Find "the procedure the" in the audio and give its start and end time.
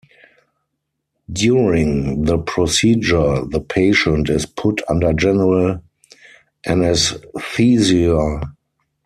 2.25-3.59